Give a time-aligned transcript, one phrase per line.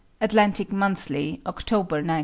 [0.19, 2.19] "Atlantic Monthly," October, 1906.